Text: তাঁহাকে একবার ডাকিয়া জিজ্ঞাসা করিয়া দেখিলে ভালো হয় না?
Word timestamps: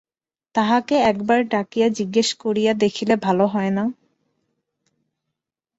তাঁহাকে 0.55 0.95
একবার 1.03 1.39
ডাকিয়া 1.47 1.87
জিজ্ঞাসা 1.89 2.35
করিয়া 2.39 2.71
দেখিলে 2.83 3.15
ভালো 3.25 3.45
হয় 3.47 3.71
না? 3.71 3.85